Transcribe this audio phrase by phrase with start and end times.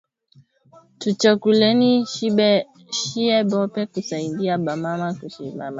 [0.99, 1.91] Tuchakuleni
[2.91, 5.65] shiye bote ku saidia ba mama ku mashamba